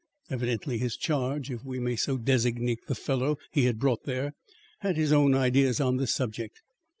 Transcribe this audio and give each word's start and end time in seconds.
Evidently 0.31 0.79
his 0.79 0.97
charge, 0.97 1.51
if 1.51 1.63
we 1.63 1.79
may 1.79 1.95
so 1.95 2.17
designate 2.17 2.79
the 2.87 2.95
fellow 2.95 3.37
he 3.51 3.65
had 3.65 3.77
brought 3.77 4.03
there, 4.05 4.33
had 4.79 4.97
his 4.97 5.13
own 5.13 5.35
ideas 5.35 5.79
on 5.79 5.97
this 5.97 6.11
subject. 6.11 6.63